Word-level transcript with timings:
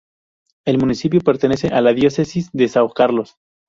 El 0.65 0.79
municipio 0.79 1.21
pertenece 1.21 1.67
a 1.67 1.79
la 1.79 1.93
Diócesis 1.93 2.49
de 2.53 2.65
São 2.65 2.91
Carlos. 2.91 3.35